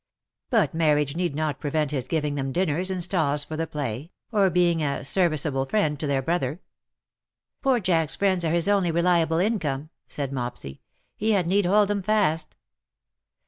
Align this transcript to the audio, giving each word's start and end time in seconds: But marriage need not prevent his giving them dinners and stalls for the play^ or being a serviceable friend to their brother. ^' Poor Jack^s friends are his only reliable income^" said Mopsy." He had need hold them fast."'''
But 0.49 0.73
marriage 0.73 1.15
need 1.15 1.35
not 1.35 1.59
prevent 1.59 1.91
his 1.91 2.07
giving 2.07 2.33
them 2.33 2.51
dinners 2.51 2.89
and 2.89 3.03
stalls 3.03 3.43
for 3.43 3.55
the 3.55 3.67
play^ 3.67 4.09
or 4.31 4.49
being 4.49 4.81
a 4.81 5.03
serviceable 5.03 5.67
friend 5.67 5.99
to 5.99 6.07
their 6.07 6.23
brother. 6.23 6.53
^' 6.55 6.59
Poor 7.61 7.79
Jack^s 7.79 8.17
friends 8.17 8.43
are 8.43 8.49
his 8.51 8.67
only 8.67 8.89
reliable 8.89 9.37
income^" 9.37 9.89
said 10.07 10.31
Mopsy." 10.33 10.79
He 11.17 11.33
had 11.33 11.45
need 11.45 11.67
hold 11.67 11.87
them 11.89 12.01
fast."''' 12.01 12.55